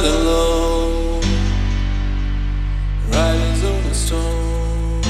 [0.00, 1.22] not alone.
[3.10, 5.02] Riders on a storm.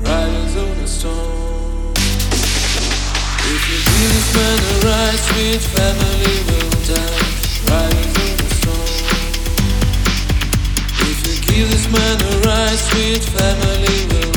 [0.00, 1.92] Riders on a storm.
[3.52, 7.26] If you give this man a ride, sweet family will die.
[7.70, 8.94] Riders on a storm.
[11.10, 14.29] If you give this man a ride, sweet family will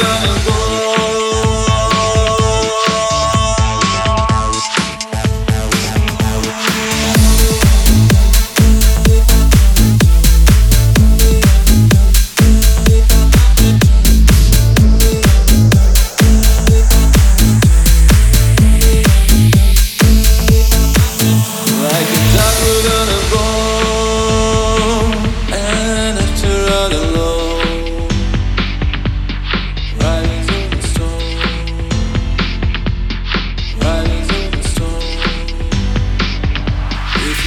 [0.00, 0.39] dog